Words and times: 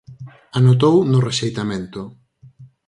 Anotou 0.59 0.95
no 1.11 1.19
rexeitamento. 1.27 2.01